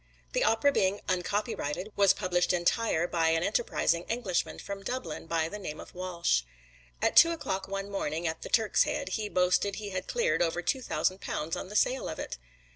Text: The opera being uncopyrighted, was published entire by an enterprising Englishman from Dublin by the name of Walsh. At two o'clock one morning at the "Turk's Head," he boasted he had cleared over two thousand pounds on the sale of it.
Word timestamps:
The 0.33 0.43
opera 0.43 0.71
being 0.71 1.01
uncopyrighted, 1.07 1.91
was 1.95 2.11
published 2.15 2.53
entire 2.53 3.07
by 3.07 3.27
an 3.29 3.43
enterprising 3.43 4.05
Englishman 4.09 4.57
from 4.57 4.81
Dublin 4.81 5.27
by 5.27 5.47
the 5.47 5.59
name 5.59 5.79
of 5.79 5.93
Walsh. 5.93 6.41
At 7.03 7.15
two 7.15 7.29
o'clock 7.29 7.67
one 7.67 7.87
morning 7.91 8.25
at 8.27 8.41
the 8.41 8.49
"Turk's 8.49 8.81
Head," 8.85 9.09
he 9.09 9.29
boasted 9.29 9.75
he 9.75 9.89
had 9.91 10.07
cleared 10.07 10.41
over 10.41 10.63
two 10.63 10.81
thousand 10.81 11.21
pounds 11.21 11.55
on 11.55 11.69
the 11.69 11.75
sale 11.75 12.09
of 12.09 12.17
it. 12.17 12.39